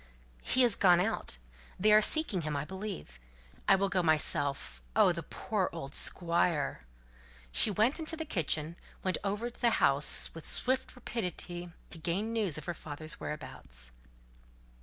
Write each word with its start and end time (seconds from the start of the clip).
"He 0.41 0.63
is 0.63 0.75
gone 0.75 0.99
out. 0.99 1.37
They 1.79 1.93
are 1.93 2.01
seeking 2.01 2.41
him, 2.41 2.57
I 2.57 2.65
believe. 2.65 3.19
I 3.67 3.75
will 3.75 3.87
go 3.87 4.01
myself. 4.01 4.81
Oh! 4.95 5.11
the 5.11 5.21
poor 5.21 5.69
old 5.71 5.93
Squire!" 5.93 6.87
She 7.51 7.69
went 7.69 7.99
into 7.99 8.17
the 8.17 8.25
kitchen 8.25 8.77
went 9.03 9.19
over 9.23 9.51
the 9.51 9.69
house 9.77 10.33
with 10.33 10.47
swift 10.49 10.95
rapidity 10.95 11.71
to 11.91 11.97
gain 11.99 12.33
news 12.33 12.57
of 12.57 12.65
her 12.65 12.73
father's 12.73 13.19
whereabouts. 13.19 13.91